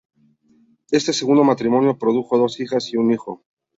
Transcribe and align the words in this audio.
Este 0.89 1.13
segundo 1.13 1.43
matrimonio 1.43 1.95
produjo 1.99 2.35
dos 2.35 2.59
hijas 2.59 2.91
y 2.91 2.97
un 2.97 3.11
hijo. 3.13 3.43